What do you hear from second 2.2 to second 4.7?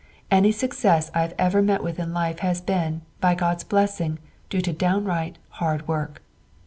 has been, by God's blessing, due